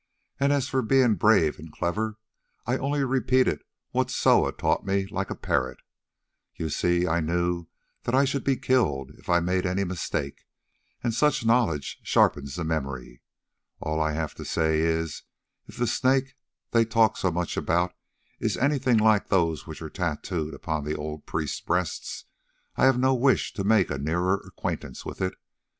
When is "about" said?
17.55-17.93